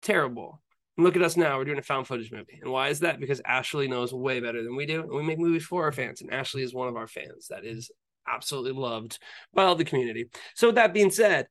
terrible. 0.00 0.62
And 0.96 1.04
look 1.04 1.16
at 1.16 1.22
us 1.22 1.36
now. 1.36 1.58
We're 1.58 1.64
doing 1.64 1.78
a 1.78 1.82
found 1.82 2.06
footage 2.06 2.30
movie. 2.30 2.60
And 2.62 2.70
why 2.70 2.88
is 2.88 3.00
that? 3.00 3.18
Because 3.18 3.40
Ashley 3.44 3.88
knows 3.88 4.12
way 4.12 4.40
better 4.40 4.62
than 4.62 4.76
we 4.76 4.86
do. 4.86 5.02
And 5.02 5.10
we 5.10 5.22
make 5.22 5.38
movies 5.38 5.64
for 5.64 5.84
our 5.84 5.92
fans. 5.92 6.20
And 6.20 6.32
Ashley 6.32 6.62
is 6.62 6.72
one 6.72 6.88
of 6.88 6.96
our 6.96 7.08
fans. 7.08 7.48
That 7.50 7.64
is 7.64 7.90
absolutely 8.26 8.72
loved 8.72 9.18
by 9.54 9.64
all 9.64 9.74
the 9.74 9.84
community. 9.84 10.28
So, 10.54 10.68
with 10.68 10.76
that 10.76 10.94
being 10.94 11.10
said, 11.10 11.46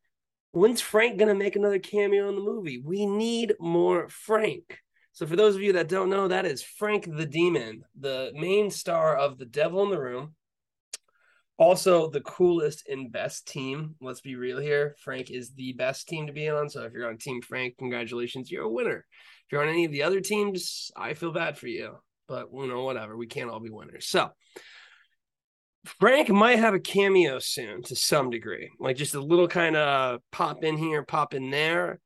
when's 0.52 0.82
Frank 0.82 1.18
to 1.20 1.36
make 1.36 1.56
another 1.56 1.80
cameo 1.80 2.30
in 2.30 2.36
the 2.36 2.42
movie? 2.42 2.82
We 2.84 3.06
need 3.06 3.54
more 3.60 4.10
Frank. 4.10 4.80
So, 5.14 5.26
for 5.26 5.36
those 5.36 5.56
of 5.56 5.62
you 5.62 5.74
that 5.74 5.90
don't 5.90 6.10
know, 6.10 6.28
that 6.28 6.46
is 6.46 6.64
Frank 6.64 7.06
the 7.06 7.26
Demon, 7.26 7.84
the 8.00 8.32
main 8.34 8.72
star 8.72 9.16
of 9.16 9.38
The 9.38 9.46
Devil 9.46 9.84
in 9.84 9.90
the 9.90 10.00
Room. 10.00 10.36
Also, 11.58 12.10
the 12.10 12.22
coolest 12.22 12.88
and 12.88 13.12
best 13.12 13.48
team. 13.48 13.94
Let's 14.02 14.22
be 14.22 14.36
real 14.36 14.58
here. 14.58 14.96
Frank 15.00 15.30
is 15.30 15.52
the 15.52 15.74
best 15.74 16.08
team 16.08 16.26
to 16.26 16.34
be 16.34 16.50
on. 16.50 16.70
So, 16.70 16.84
if 16.84 16.94
you're 16.94 17.10
on 17.10 17.18
Team 17.18 17.42
Frank, 17.42 17.78
congratulations, 17.78 18.50
you're 18.50 18.64
a 18.64 18.70
winner. 18.70 19.06
If 19.46 19.52
you're 19.52 19.62
on 19.62 19.70
any 19.70 19.86
of 19.86 19.92
the 19.92 20.04
other 20.04 20.22
teams, 20.22 20.92
I 20.96 21.14
feel 21.14 21.32
bad 21.32 21.58
for 21.58 21.68
you. 21.68 21.98
But, 22.28 22.48
you 22.54 22.66
know, 22.68 22.84
whatever. 22.84 23.18
We 23.18 23.28
can't 23.28 23.50
all 23.50 23.60
be 23.60 23.70
winners. 23.70 24.08
So, 24.08 24.30
Frank 25.86 26.30
might 26.30 26.60
have 26.60 26.74
a 26.74 26.80
cameo 26.80 27.40
soon 27.40 27.82
to 27.84 27.96
some 27.96 28.30
degree, 28.30 28.70
like 28.80 28.98
just 28.98 29.16
a 29.16 29.22
little 29.22 29.48
kind 29.48 29.76
of 29.76 30.20
pop 30.32 30.64
in 30.64 30.78
here, 30.78 31.04
pop 31.04 31.34
in 31.34 31.50
there. 31.50 32.00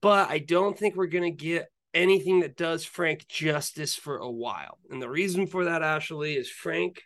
But 0.00 0.30
I 0.30 0.38
don't 0.38 0.78
think 0.78 0.96
we're 0.96 1.06
going 1.06 1.24
to 1.24 1.44
get 1.44 1.68
anything 1.92 2.40
that 2.40 2.56
does 2.56 2.84
Frank 2.84 3.26
justice 3.28 3.94
for 3.94 4.18
a 4.18 4.30
while. 4.30 4.78
And 4.90 5.02
the 5.02 5.10
reason 5.10 5.46
for 5.46 5.66
that, 5.66 5.82
Ashley, 5.82 6.36
is 6.36 6.48
Frank 6.48 7.02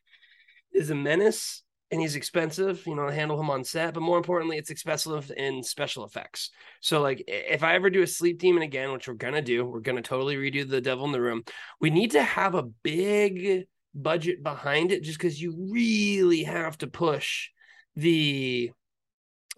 is 0.72 0.90
a 0.90 0.94
menace 0.94 1.62
and 1.90 2.00
he's 2.00 2.16
expensive, 2.16 2.84
you 2.86 2.94
know, 2.94 3.06
to 3.06 3.14
handle 3.14 3.40
him 3.40 3.50
on 3.50 3.64
set. 3.64 3.94
But 3.94 4.02
more 4.02 4.18
importantly, 4.18 4.58
it's 4.58 4.70
expensive 4.70 5.32
in 5.36 5.62
special 5.62 6.04
effects. 6.04 6.50
So, 6.80 7.00
like, 7.00 7.24
if 7.26 7.62
I 7.62 7.74
ever 7.74 7.90
do 7.90 8.02
a 8.02 8.06
sleep 8.06 8.38
demon 8.38 8.62
again, 8.62 8.92
which 8.92 9.08
we're 9.08 9.14
going 9.14 9.34
to 9.34 9.42
do, 9.42 9.64
we're 9.64 9.80
going 9.80 9.96
to 9.96 10.02
totally 10.02 10.36
redo 10.36 10.68
the 10.68 10.80
devil 10.80 11.04
in 11.04 11.12
the 11.12 11.20
room, 11.20 11.44
we 11.80 11.90
need 11.90 12.12
to 12.12 12.22
have 12.22 12.54
a 12.54 12.64
big 12.82 13.66
budget 13.96 14.42
behind 14.42 14.92
it 14.92 15.02
just 15.02 15.18
because 15.18 15.40
you 15.40 15.70
really 15.70 16.44
have 16.44 16.76
to 16.78 16.86
push 16.86 17.48
the 17.96 18.70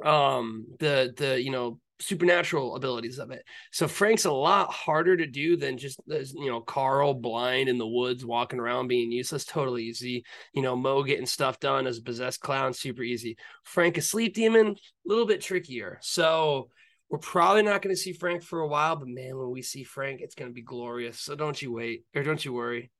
um 0.05 0.67
the 0.79 1.13
the 1.17 1.43
you 1.43 1.51
know 1.51 1.81
supernatural 2.01 2.77
abilities 2.77 3.19
of 3.19 3.33
it. 3.33 3.45
So 3.73 3.89
Frank's 3.89 4.25
a 4.25 4.31
lot 4.31 4.71
harder 4.71 5.17
to 5.17 5.27
do 5.27 5.57
than 5.57 5.79
just 5.79 6.01
you 6.07 6.49
know 6.49 6.61
Carl 6.61 7.15
blind 7.15 7.69
in 7.69 7.79
the 7.79 7.87
woods 7.87 8.25
walking 8.25 8.61
around 8.61 8.89
being 8.89 9.11
useless. 9.11 9.45
Totally 9.45 9.85
easy. 9.85 10.25
You 10.53 10.63
know 10.63 10.77
Mo 10.77 11.03
getting 11.03 11.27
stuff 11.27 11.59
done 11.59 11.87
as 11.87 11.99
a 11.99 12.03
possessed 12.03 12.41
clown, 12.41 12.73
super 12.73 13.03
easy. 13.03 13.37
Frank 13.65 13.99
a 13.99 14.03
sleep 14.03 14.35
demon, 14.35 14.69
a 14.69 14.75
little 15.05 15.27
bit 15.27 15.41
trickier. 15.41 15.99
So 16.01 16.71
we're 17.11 17.19
probably 17.19 17.63
not 17.63 17.83
going 17.83 17.95
to 17.95 18.01
see 18.01 18.13
Frank 18.13 18.43
for 18.43 18.61
a 18.61 18.69
while, 18.69 18.95
but 18.95 19.09
man, 19.09 19.37
when 19.37 19.51
we 19.51 19.63
see 19.63 19.83
Frank, 19.83 20.21
it's 20.21 20.35
going 20.35 20.51
to 20.51 20.55
be 20.55 20.63
glorious. 20.63 21.19
So 21.19 21.35
don't 21.35 21.61
you 21.61 21.73
wait 21.73 22.05
or 22.15 22.23
don't 22.23 22.45
you 22.45 22.53
worry 22.53 22.91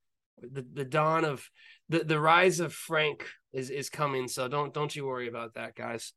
the, 0.41 0.65
the 0.73 0.85
dawn 0.85 1.25
of 1.25 1.47
the, 1.89 1.99
the 1.99 2.19
rise 2.19 2.59
of 2.59 2.73
Frank 2.73 3.25
is 3.53 3.69
is 3.69 3.89
coming. 3.89 4.27
So 4.27 4.47
don't 4.47 4.73
don't 4.73 4.95
you 4.95 5.05
worry 5.05 5.27
about 5.27 5.55
that, 5.55 5.75
guys. 5.75 6.13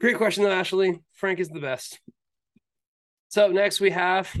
Great 0.00 0.16
question 0.16 0.44
though, 0.44 0.52
Ashley. 0.52 1.00
Frank 1.12 1.40
is 1.40 1.48
the 1.48 1.60
best. 1.60 2.00
So 3.28 3.48
next 3.48 3.80
we 3.80 3.90
have 3.90 4.34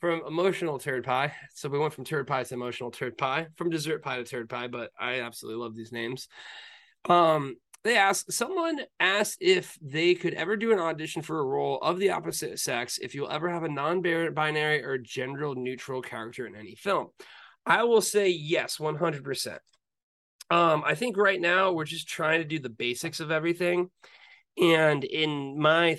from 0.00 0.22
emotional 0.26 0.78
turd 0.78 1.04
pie. 1.04 1.32
So 1.54 1.68
we 1.68 1.78
went 1.78 1.92
from 1.92 2.04
turd 2.04 2.26
pie 2.26 2.42
to 2.42 2.54
emotional 2.54 2.90
turd 2.90 3.16
pie, 3.16 3.46
from 3.56 3.70
dessert 3.70 4.02
pie 4.02 4.18
to 4.18 4.24
turd 4.24 4.50
pie, 4.50 4.68
but 4.68 4.90
I 4.98 5.20
absolutely 5.20 5.62
love 5.62 5.74
these 5.74 5.92
names. 5.92 6.28
Um, 7.08 7.56
they 7.84 7.96
asked 7.96 8.32
someone 8.32 8.80
asked 8.98 9.38
if 9.40 9.78
they 9.80 10.14
could 10.14 10.34
ever 10.34 10.56
do 10.56 10.72
an 10.72 10.78
audition 10.78 11.22
for 11.22 11.38
a 11.38 11.44
role 11.44 11.78
of 11.78 11.98
the 11.98 12.10
opposite 12.10 12.58
sex 12.58 12.98
if 12.98 13.14
you'll 13.14 13.30
ever 13.30 13.50
have 13.50 13.62
a 13.62 13.68
non-binary 13.68 14.82
or 14.82 14.98
gender 14.98 15.54
neutral 15.54 16.02
character 16.02 16.46
in 16.46 16.56
any 16.56 16.74
film. 16.74 17.08
I 17.66 17.84
will 17.84 18.02
say 18.02 18.28
yes 18.28 18.78
100% 18.78 19.58
um 20.50 20.82
i 20.86 20.94
think 20.94 21.16
right 21.16 21.40
now 21.40 21.72
we're 21.72 21.84
just 21.84 22.08
trying 22.08 22.40
to 22.40 22.46
do 22.46 22.58
the 22.58 22.68
basics 22.68 23.20
of 23.20 23.30
everything 23.30 23.90
and 24.60 25.02
in 25.04 25.58
my 25.58 25.98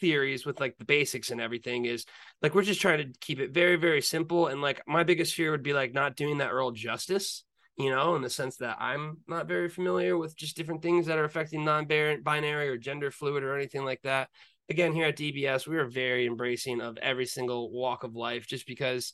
theories 0.00 0.44
with 0.44 0.60
like 0.60 0.76
the 0.78 0.84
basics 0.84 1.30
and 1.30 1.40
everything 1.40 1.84
is 1.84 2.04
like 2.42 2.54
we're 2.54 2.62
just 2.62 2.80
trying 2.80 2.98
to 2.98 3.18
keep 3.20 3.38
it 3.38 3.54
very 3.54 3.76
very 3.76 4.02
simple 4.02 4.48
and 4.48 4.60
like 4.60 4.82
my 4.86 5.04
biggest 5.04 5.34
fear 5.34 5.50
would 5.52 5.62
be 5.62 5.72
like 5.72 5.94
not 5.94 6.16
doing 6.16 6.38
that 6.38 6.52
role 6.52 6.72
justice 6.72 7.44
you 7.76 7.90
know, 7.90 8.14
in 8.14 8.22
the 8.22 8.30
sense 8.30 8.56
that 8.58 8.76
I'm 8.80 9.18
not 9.26 9.48
very 9.48 9.68
familiar 9.68 10.16
with 10.16 10.36
just 10.36 10.56
different 10.56 10.82
things 10.82 11.06
that 11.06 11.18
are 11.18 11.24
affecting 11.24 11.64
non 11.64 11.86
binary 11.86 12.68
or 12.68 12.76
gender 12.76 13.10
fluid 13.10 13.42
or 13.42 13.56
anything 13.56 13.84
like 13.84 14.02
that. 14.02 14.28
Again, 14.70 14.92
here 14.92 15.06
at 15.06 15.16
DBS, 15.16 15.66
we 15.66 15.76
are 15.76 15.86
very 15.86 16.26
embracing 16.26 16.80
of 16.80 16.96
every 16.98 17.26
single 17.26 17.70
walk 17.72 18.04
of 18.04 18.14
life 18.14 18.46
just 18.46 18.66
because 18.66 19.12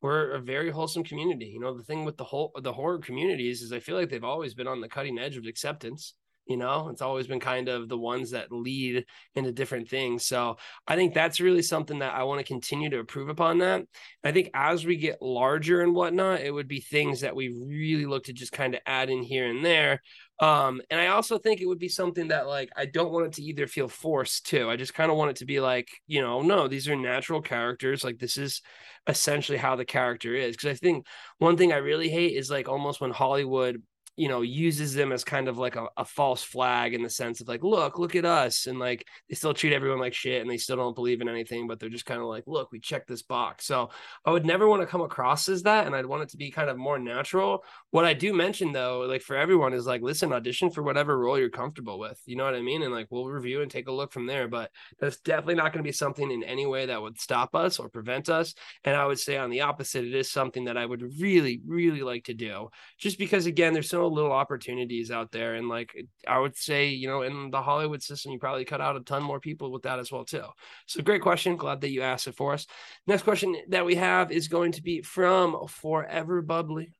we're 0.00 0.32
a 0.32 0.40
very 0.40 0.70
wholesome 0.70 1.04
community. 1.04 1.46
You 1.46 1.60
know, 1.60 1.76
the 1.76 1.84
thing 1.84 2.04
with 2.04 2.16
the 2.16 2.24
whole 2.24 2.52
the 2.60 2.72
horror 2.72 2.98
communities 2.98 3.62
is 3.62 3.72
I 3.72 3.80
feel 3.80 3.96
like 3.96 4.08
they've 4.08 4.24
always 4.24 4.54
been 4.54 4.66
on 4.66 4.80
the 4.80 4.88
cutting 4.88 5.18
edge 5.18 5.36
of 5.36 5.44
acceptance 5.46 6.14
you 6.48 6.56
know 6.56 6.88
it's 6.88 7.02
always 7.02 7.26
been 7.26 7.40
kind 7.40 7.68
of 7.68 7.88
the 7.88 7.98
ones 7.98 8.30
that 8.30 8.50
lead 8.50 9.04
into 9.34 9.52
different 9.52 9.88
things. 9.88 10.26
So 10.26 10.56
i 10.86 10.96
think 10.96 11.14
that's 11.14 11.40
really 11.40 11.62
something 11.62 12.00
that 12.00 12.14
i 12.14 12.24
want 12.24 12.40
to 12.40 12.44
continue 12.44 12.90
to 12.90 12.98
improve 12.98 13.28
upon 13.28 13.58
that. 13.58 13.84
I 14.24 14.32
think 14.32 14.50
as 14.54 14.84
we 14.84 14.96
get 14.96 15.22
larger 15.22 15.82
and 15.82 15.94
whatnot 15.94 16.40
it 16.40 16.50
would 16.50 16.68
be 16.68 16.80
things 16.80 17.20
that 17.20 17.36
we 17.36 17.48
really 17.48 18.06
look 18.06 18.24
to 18.24 18.32
just 18.32 18.52
kind 18.52 18.74
of 18.74 18.80
add 18.86 19.10
in 19.10 19.22
here 19.22 19.46
and 19.46 19.64
there. 19.64 20.02
Um 20.40 20.80
and 20.90 21.00
i 21.00 21.08
also 21.08 21.38
think 21.38 21.60
it 21.60 21.66
would 21.66 21.78
be 21.78 21.88
something 21.88 22.28
that 22.28 22.46
like 22.48 22.70
i 22.76 22.86
don't 22.86 23.12
want 23.12 23.26
it 23.26 23.32
to 23.34 23.42
either 23.42 23.66
feel 23.66 23.88
forced 23.88 24.46
too. 24.46 24.70
I 24.70 24.76
just 24.76 24.94
kind 24.94 25.10
of 25.10 25.16
want 25.16 25.30
it 25.30 25.36
to 25.36 25.46
be 25.46 25.60
like 25.60 25.88
you 26.06 26.22
know 26.22 26.42
no 26.42 26.68
these 26.68 26.88
are 26.88 26.96
natural 26.96 27.42
characters 27.42 28.04
like 28.04 28.18
this 28.18 28.36
is 28.36 28.62
essentially 29.06 29.58
how 29.58 29.76
the 29.76 29.84
character 29.84 30.34
is. 30.34 30.56
Because 30.56 30.70
i 30.70 30.74
think 30.74 31.06
one 31.38 31.56
thing 31.56 31.72
i 31.72 31.76
really 31.78 32.08
hate 32.08 32.36
is 32.36 32.50
like 32.50 32.68
almost 32.68 33.00
when 33.00 33.10
hollywood 33.10 33.82
you 34.18 34.28
know 34.28 34.42
uses 34.42 34.94
them 34.94 35.12
as 35.12 35.24
kind 35.24 35.48
of 35.48 35.58
like 35.58 35.76
a, 35.76 35.86
a, 35.96 36.04
false 36.04 36.42
flag 36.42 36.92
in 36.92 37.02
the 37.02 37.10
sense 37.10 37.40
of 37.40 37.48
like 37.48 37.62
look 37.62 37.98
look 37.98 38.16
at 38.16 38.24
us 38.24 38.66
and 38.66 38.78
like 38.78 39.06
they 39.28 39.34
still 39.34 39.54
treat 39.54 39.72
everyone 39.72 40.00
like 40.00 40.12
shit 40.12 40.42
and 40.42 40.50
they 40.50 40.56
still 40.56 40.76
don't 40.76 40.94
believe 40.94 41.20
in 41.20 41.28
anything 41.28 41.68
but 41.68 41.78
they're 41.78 41.88
just 41.88 42.04
kind 42.04 42.20
of 42.20 42.26
like 42.26 42.42
look 42.46 42.72
we 42.72 42.80
checked 42.80 43.08
this 43.08 43.22
box. 43.22 43.64
So 43.66 43.90
i 44.24 44.30
would 44.30 44.44
never 44.44 44.68
want 44.68 44.82
to 44.82 44.86
come 44.86 45.02
across 45.02 45.48
as 45.48 45.62
that 45.62 45.86
and 45.86 45.94
i'd 45.94 46.06
want 46.06 46.22
it 46.22 46.30
to 46.30 46.36
be 46.36 46.50
kind 46.50 46.68
of 46.68 46.76
more 46.76 46.98
natural. 46.98 47.64
What 47.90 48.04
i 48.04 48.12
do 48.12 48.34
mention 48.34 48.72
though 48.72 49.00
like 49.00 49.22
for 49.22 49.36
everyone 49.36 49.72
is 49.72 49.86
like 49.86 50.02
listen 50.02 50.32
audition 50.32 50.70
for 50.70 50.82
whatever 50.82 51.16
role 51.16 51.38
you're 51.38 51.48
comfortable 51.48 51.98
with 51.98 52.20
you 52.26 52.36
know 52.36 52.44
what 52.44 52.54
i 52.54 52.60
mean? 52.60 52.82
And 52.82 52.92
like 52.92 53.06
we'll 53.10 53.26
review 53.26 53.62
and 53.62 53.70
take 53.70 53.88
a 53.88 53.92
look 53.92 54.12
from 54.12 54.26
there 54.26 54.48
but 54.48 54.70
that's 54.98 55.20
definitely 55.20 55.54
not 55.54 55.72
going 55.72 55.84
to 55.84 55.88
be 55.88 55.92
something 55.92 56.30
in 56.30 56.42
any 56.42 56.66
way 56.66 56.86
that 56.86 57.00
would 57.00 57.20
stop 57.20 57.54
us 57.54 57.78
or 57.78 57.88
prevent 57.88 58.28
us 58.28 58.54
and 58.84 58.96
i 58.96 59.06
would 59.06 59.18
say 59.18 59.36
on 59.36 59.50
the 59.50 59.60
opposite 59.60 60.04
it 60.04 60.14
is 60.14 60.30
something 60.30 60.64
that 60.64 60.76
i 60.76 60.84
would 60.84 61.20
really 61.20 61.60
really 61.66 62.02
like 62.02 62.24
to 62.24 62.34
do. 62.34 62.68
Just 62.98 63.18
because 63.18 63.46
again 63.46 63.72
there's 63.72 63.90
so 63.90 64.07
little 64.12 64.32
opportunities 64.32 65.10
out 65.10 65.32
there. 65.32 65.54
And 65.54 65.68
like 65.68 65.94
I 66.26 66.38
would 66.38 66.56
say, 66.56 66.88
you 66.88 67.08
know, 67.08 67.22
in 67.22 67.50
the 67.50 67.62
Hollywood 67.62 68.02
system, 68.02 68.32
you 68.32 68.38
probably 68.38 68.64
cut 68.64 68.80
out 68.80 68.96
a 68.96 69.00
ton 69.00 69.22
more 69.22 69.40
people 69.40 69.70
with 69.70 69.82
that 69.82 69.98
as 69.98 70.10
well, 70.10 70.24
too. 70.24 70.44
So 70.86 71.02
great 71.02 71.22
question. 71.22 71.56
Glad 71.56 71.80
that 71.80 71.90
you 71.90 72.02
asked 72.02 72.26
it 72.26 72.36
for 72.36 72.52
us. 72.52 72.66
Next 73.06 73.22
question 73.22 73.56
that 73.68 73.86
we 73.86 73.94
have 73.96 74.30
is 74.32 74.48
going 74.48 74.72
to 74.72 74.82
be 74.82 75.02
from 75.02 75.66
Forever 75.68 76.42
Bubbly. 76.42 76.92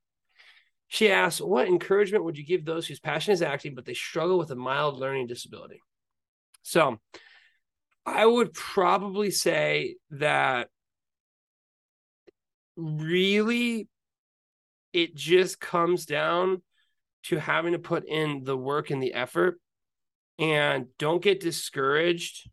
She 0.87 1.11
asks, 1.11 1.39
What 1.39 1.67
encouragement 1.67 2.23
would 2.23 2.37
you 2.37 2.45
give 2.45 2.65
those 2.65 2.87
whose 2.87 2.99
passion 2.99 3.33
is 3.33 3.41
acting, 3.41 3.75
but 3.75 3.85
they 3.85 3.93
struggle 3.93 4.37
with 4.37 4.51
a 4.51 4.55
mild 4.55 4.97
learning 4.97 5.27
disability? 5.27 5.79
So 6.63 6.99
I 8.05 8.25
would 8.25 8.53
probably 8.53 9.31
say 9.31 9.95
that 10.11 10.69
really 12.75 13.87
it 14.93 15.15
just 15.15 15.59
comes 15.59 16.05
down 16.05 16.61
to 17.29 17.39
having 17.39 17.73
to 17.73 17.79
put 17.79 18.07
in 18.07 18.43
the 18.43 18.57
work 18.57 18.91
and 18.91 19.01
the 19.01 19.13
effort. 19.13 19.59
And 20.37 20.87
don't 20.97 21.21
get 21.21 21.39
discouraged 21.39 22.49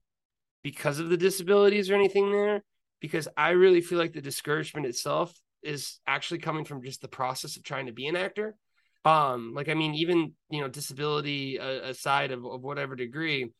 because 0.67 0.99
of 0.99 1.09
the 1.09 1.17
disabilities 1.17 1.91
or 1.91 1.95
anything 1.95 2.33
there 2.33 2.65
because 3.01 3.29
i 3.37 3.51
really 3.51 3.81
feel 3.81 3.99
like 3.99 4.13
the 4.13 4.21
discouragement 4.21 4.85
itself 4.85 5.33
is 5.63 6.01
actually 6.09 6.39
coming 6.39 6.65
from 6.65 6.83
just 6.83 7.01
the 7.01 7.07
process 7.07 7.57
of 7.57 7.63
trying 7.63 7.87
to 7.87 7.93
be 7.93 8.09
an 8.09 8.17
actor. 8.17 8.57
Um 9.05 9.53
like 9.55 9.69
i 9.69 9.75
mean 9.75 9.95
even 9.95 10.33
you 10.51 10.61
know 10.61 10.67
disability 10.67 11.61
uh, 11.61 11.91
aside 11.93 12.33
of, 12.33 12.45
of 12.45 12.63
whatever 12.63 12.97
degree 12.97 13.53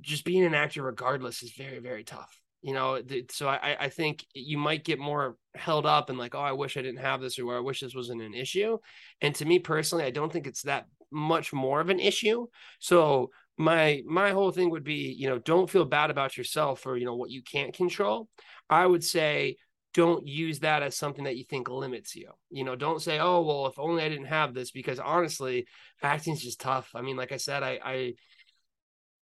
just 0.00 0.24
being 0.24 0.44
an 0.44 0.54
actor 0.54 0.84
regardless 0.84 1.42
is 1.42 1.50
very 1.50 1.80
very 1.80 2.04
tough 2.04 2.40
you 2.66 2.74
know 2.74 3.00
so 3.30 3.48
i 3.48 3.76
i 3.78 3.88
think 3.88 4.26
you 4.34 4.58
might 4.58 4.84
get 4.84 4.98
more 4.98 5.36
held 5.54 5.86
up 5.86 6.10
and 6.10 6.18
like 6.18 6.34
oh 6.34 6.40
i 6.40 6.50
wish 6.50 6.76
i 6.76 6.82
didn't 6.82 6.98
have 6.98 7.20
this 7.20 7.38
or 7.38 7.56
i 7.56 7.60
wish 7.60 7.80
this 7.80 7.94
wasn't 7.94 8.20
an 8.20 8.34
issue 8.34 8.76
and 9.20 9.36
to 9.36 9.44
me 9.44 9.60
personally 9.60 10.04
i 10.04 10.10
don't 10.10 10.32
think 10.32 10.48
it's 10.48 10.62
that 10.62 10.86
much 11.12 11.52
more 11.52 11.80
of 11.80 11.90
an 11.90 12.00
issue 12.00 12.44
so 12.80 13.30
my 13.56 14.02
my 14.04 14.30
whole 14.30 14.50
thing 14.50 14.68
would 14.68 14.82
be 14.82 15.14
you 15.16 15.28
know 15.28 15.38
don't 15.38 15.70
feel 15.70 15.84
bad 15.84 16.10
about 16.10 16.36
yourself 16.36 16.80
for 16.80 16.96
you 16.96 17.06
know 17.06 17.14
what 17.14 17.30
you 17.30 17.40
can't 17.40 17.72
control 17.72 18.28
i 18.68 18.84
would 18.84 19.04
say 19.04 19.56
don't 19.94 20.26
use 20.26 20.58
that 20.58 20.82
as 20.82 20.94
something 20.94 21.24
that 21.24 21.38
you 21.38 21.44
think 21.44 21.70
limits 21.70 22.14
you. 22.14 22.30
You 22.50 22.64
know, 22.64 22.76
don't 22.76 23.00
say, 23.00 23.18
"Oh, 23.18 23.40
well, 23.40 23.66
if 23.66 23.78
only 23.78 24.02
I 24.02 24.10
didn't 24.10 24.26
have 24.26 24.52
this," 24.52 24.70
because 24.70 24.98
honestly, 24.98 25.66
acting's 26.02 26.42
just 26.42 26.60
tough. 26.60 26.90
I 26.94 27.00
mean, 27.00 27.16
like 27.16 27.32
I 27.32 27.38
said, 27.38 27.62
I, 27.62 27.80
I, 27.82 28.14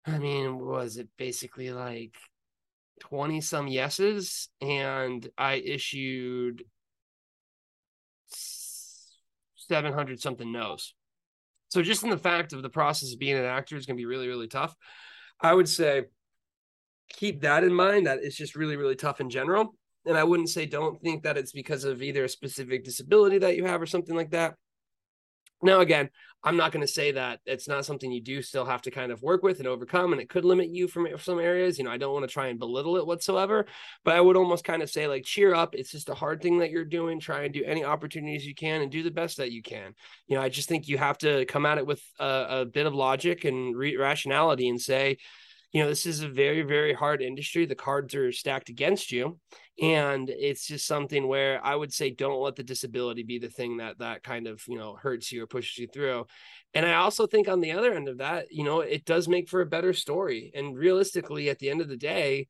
I 0.06 0.20
mean, 0.20 0.58
was 0.58 0.96
it 0.96 1.10
basically 1.18 1.72
like 1.74 2.16
20 3.02 3.42
some 3.42 3.68
yeses 3.68 4.50
and 4.62 5.28
I 5.38 5.56
issued 5.56 6.64
700 9.56 10.20
something 10.20 10.52
no's. 10.52 10.94
So 11.70 11.82
just 11.82 12.04
in 12.04 12.10
the 12.10 12.18
fact 12.18 12.54
of 12.54 12.62
the 12.62 12.70
process 12.70 13.14
of 13.14 13.20
being 13.20 13.38
an 13.38 13.46
actor 13.46 13.76
is 13.76 13.86
going 13.86 13.98
to 13.98 14.02
be 14.02 14.06
really, 14.06 14.28
really 14.28 14.48
tough. 14.48 14.76
I 15.42 15.54
would 15.54 15.68
say 15.68 16.04
keep 17.10 17.42
that 17.42 17.64
in 17.64 17.74
mind 17.74 18.08
that 18.08 18.20
it's 18.22 18.36
just 18.36 18.56
really, 18.56 18.78
really 18.78 18.96
tough 18.96 19.20
in 19.20 19.30
general. 19.30 19.76
And 20.06 20.18
I 20.18 20.24
wouldn't 20.24 20.50
say 20.50 20.66
don't 20.66 21.02
think 21.02 21.24
that 21.24 21.38
it's 21.38 21.52
because 21.52 21.84
of 21.84 22.02
either 22.02 22.26
a 22.26 22.30
specific 22.30 22.84
disability 22.84 23.40
that 23.40 23.56
you 23.56 23.66
have 23.66 23.82
or 23.82 23.86
something 23.86 24.16
like 24.16 24.32
that. 24.32 24.56
Now, 25.64 25.80
again, 25.80 26.10
I'm 26.46 26.58
not 26.58 26.74
going 26.74 26.86
to 26.86 26.92
say 26.92 27.14
that 27.14 27.40
it's 27.46 27.70
not 27.70 27.86
something 27.86 28.12
you 28.12 28.22
do 28.22 28.42
still 28.42 28.66
have 28.66 28.82
to 28.82 28.92
kind 28.92 29.14
of 29.14 29.22
work 29.22 29.44
with 29.44 29.60
and 29.60 29.68
overcome, 29.68 30.12
and 30.12 30.22
it 30.22 30.28
could 30.28 30.44
limit 30.44 30.70
you 30.70 30.90
from 30.90 31.08
some 31.18 31.40
areas. 31.40 31.78
You 31.78 31.86
know, 31.86 31.92
I 31.92 31.96
don't 31.98 32.12
want 32.12 32.28
to 32.28 32.34
try 32.34 32.48
and 32.48 32.60
belittle 32.60 32.98
it 32.98 33.08
whatsoever, 33.08 33.66
but 34.04 34.16
I 34.16 34.20
would 34.20 34.36
almost 34.36 34.66
kind 34.66 34.84
of 34.84 34.90
say, 34.90 35.08
like, 35.08 35.24
cheer 35.24 35.56
up. 35.56 35.74
It's 35.74 35.92
just 35.92 36.10
a 36.10 36.14
hard 36.14 36.42
thing 36.42 36.60
that 36.60 36.70
you're 36.70 36.84
doing. 36.84 37.22
Try 37.22 37.44
and 37.44 37.54
do 37.54 37.64
any 37.64 37.86
opportunities 37.86 38.46
you 38.46 38.54
can 38.54 38.82
and 38.82 38.92
do 38.92 39.04
the 39.04 39.10
best 39.10 39.38
that 39.38 39.54
you 39.54 39.62
can. 39.62 39.96
You 40.28 40.36
know, 40.36 40.44
I 40.44 40.50
just 40.50 40.68
think 40.68 40.90
you 40.90 40.98
have 40.98 41.18
to 41.20 41.46
come 41.46 41.66
at 41.66 41.78
it 41.78 41.88
with 41.88 42.04
a, 42.20 42.46
a 42.50 42.66
bit 42.66 42.88
of 42.88 42.94
logic 42.94 43.46
and 43.46 43.74
re- 43.74 43.96
rationality 43.96 44.68
and 44.68 44.82
say, 44.82 45.20
you 45.74 45.82
know, 45.82 45.90
this 45.90 46.06
is 46.06 46.22
a 46.22 46.30
very, 46.30 46.62
very 46.62 46.94
hard 46.94 47.24
industry. 47.24 47.66
The 47.66 47.74
cards 47.74 48.14
are 48.14 48.32
stacked 48.32 48.70
against 48.70 49.12
you. 49.12 49.40
And 49.82 50.30
it's 50.30 50.68
just 50.68 50.86
something 50.86 51.28
where 51.28 51.66
I 51.66 51.76
would 51.76 51.92
say 51.92 52.12
don't 52.12 52.42
let 52.42 52.56
the 52.56 52.64
disability 52.64 53.24
be 53.24 53.40
the 53.40 53.50
thing 53.50 53.78
that 53.78 53.98
that 53.98 54.22
kind 54.22 54.46
of, 54.46 54.64
you 54.68 54.78
know, 54.78 54.96
hurts 54.96 55.32
you 55.32 55.42
or 55.42 55.48
pushes 55.48 55.80
you 55.80 55.88
through. 55.88 56.28
And 56.76 56.86
I 56.86 56.94
also 56.94 57.26
think 57.26 57.48
on 57.48 57.60
the 57.60 57.72
other 57.72 57.92
end 57.92 58.08
of 58.08 58.20
that, 58.20 58.52
you 58.52 58.64
know, 58.64 58.82
it 58.82 59.04
does 59.04 59.28
make 59.28 59.50
for 59.50 59.62
a 59.62 59.66
better 59.66 59.94
story. 59.94 60.52
And 60.54 60.78
realistically, 60.78 61.50
at 61.50 61.58
the 61.58 61.72
end 61.72 61.82
of 61.82 61.90
the 61.90 61.98
day, 61.98 62.50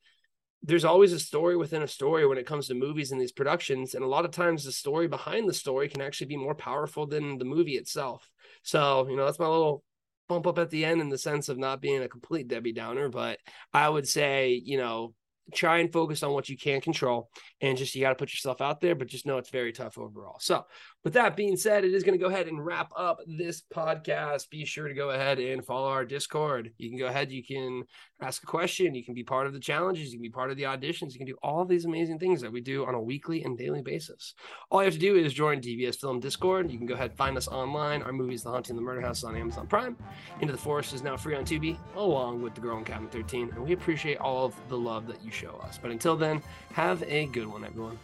there's 0.62 0.86
always 0.86 1.13
a 1.13 1.20
story 1.20 1.56
within 1.56 1.82
a 1.82 1.88
story 1.88 2.27
when 2.27 2.38
it 2.38 2.46
comes 2.46 2.68
to 2.68 2.74
movies 2.74 3.13
and 3.13 3.22
these 3.22 3.32
productions. 3.32 3.96
And 3.96 4.03
a 4.03 4.08
lot 4.08 4.25
of 4.25 4.32
times 4.32 4.65
the 4.65 4.72
story 4.74 5.08
behind 5.08 5.48
the 5.48 5.53
story 5.53 5.88
can 5.88 6.01
actually 6.01 6.27
be 6.27 6.38
more 6.38 6.56
powerful 6.56 7.08
than 7.08 7.38
the 7.38 7.46
movie 7.46 7.77
itself. 7.77 8.30
So, 8.63 9.08
you 9.10 9.15
know, 9.15 9.25
that's 9.25 9.39
my 9.39 9.48
little 9.48 9.84
bump 10.33 10.47
up 10.47 10.59
at 10.59 10.69
the 10.69 10.85
end 10.85 11.01
in 11.01 11.09
the 11.09 11.17
sense 11.17 11.49
of 11.49 11.57
not 11.57 11.81
being 11.81 12.03
a 12.03 12.09
complete 12.09 12.47
Debbie 12.47 12.73
Downer, 12.73 13.09
but 13.09 13.39
I 13.73 13.87
would 13.87 14.07
say, 14.07 14.61
you 14.63 14.77
know, 14.77 15.13
try 15.53 15.79
and 15.79 15.91
focus 15.91 16.23
on 16.23 16.31
what 16.31 16.47
you 16.47 16.57
can 16.57 16.79
control 16.79 17.29
and 17.59 17.77
just 17.77 17.93
you 17.93 18.01
got 18.01 18.09
to 18.09 18.15
put 18.15 18.31
yourself 18.31 18.61
out 18.61 18.79
there 18.79 18.95
but 18.95 19.07
just 19.07 19.25
know 19.25 19.37
it's 19.37 19.49
very 19.49 19.73
tough 19.73 19.97
overall. 19.97 20.37
So 20.39 20.65
with 21.03 21.13
that 21.13 21.36
being 21.36 21.57
said 21.57 21.83
it 21.83 21.93
is 21.93 22.03
going 22.03 22.17
to 22.17 22.24
go 22.24 22.29
ahead 22.29 22.48
and 22.48 22.65
wrap 22.65 22.91
up 22.95 23.19
this 23.27 23.62
podcast. 23.74 24.50
Be 24.50 24.65
sure 24.65 24.88
to 24.88 24.93
go 24.93 25.10
ahead 25.10 25.39
and 25.39 25.65
follow 25.65 25.89
our 25.89 26.05
discord. 26.05 26.72
You 26.77 26.89
can 26.89 26.98
go 26.98 27.07
ahead 27.07 27.31
you 27.31 27.43
can 27.43 27.83
ask 28.22 28.41
a 28.41 28.45
question 28.45 28.95
you 28.95 29.03
can 29.03 29.13
be 29.13 29.24
part 29.24 29.48
of 29.48 29.53
the 29.53 29.60
challenges 29.60 30.13
you 30.13 30.17
can 30.17 30.22
be 30.22 30.29
part 30.29 30.50
of 30.50 30.55
the 30.55 30.63
auditions 30.63 31.12
you 31.12 31.17
can 31.17 31.27
do 31.27 31.36
all 31.43 31.65
these 31.65 31.83
amazing 31.83 32.17
things 32.17 32.39
that 32.39 32.51
we 32.51 32.62
do 32.62 32.86
on 32.86 32.95
a 32.95 33.01
weekly 33.01 33.43
and 33.43 33.57
daily 33.57 33.81
basis. 33.81 34.33
All 34.72 34.81
you 34.81 34.86
have 34.86 34.93
to 34.93 35.00
do 35.00 35.15
is 35.15 35.33
join 35.33 35.60
dbs 35.60 36.00
film 36.00 36.19
discord. 36.19 36.72
You 36.72 36.77
can 36.77 36.88
go 36.88 36.93
ahead 36.93 37.12
and 37.12 37.17
find 37.17 37.38
us 37.38 37.48
online 37.48 38.01
our 38.01 38.13
movies 38.13 38.43
the 38.43 38.50
haunting 38.50 38.75
the 38.75 38.81
murder 38.81 39.01
house 39.01 39.24
on 39.24 39.36
amazon 39.36 39.67
prime. 39.67 39.98
Into 40.39 40.53
the 40.53 40.60
forest 40.60 40.93
is 40.93 41.03
now 41.03 41.17
free 41.17 41.36
on 41.36 41.43
tubi 41.43 41.77
along 41.95 42.41
with 42.41 42.55
the 42.55 42.62
girl 42.62 42.77
in 42.77 42.86
cabin 42.86 43.10
13 43.10 43.51
and 43.53 43.63
we 43.63 43.74
appreciate 43.74 44.17
all 44.19 44.45
of 44.45 44.55
the 44.69 44.77
love 44.77 45.07
that 45.07 45.24
you 45.24 45.31
show 45.31 45.62
us. 45.65 45.77
But 45.81 45.91
until 45.91 46.15
then, 46.15 46.41
have 46.72 47.03
a 47.03 47.25
good 47.27 47.48
one, 47.48 47.65
everyone. 47.65 48.00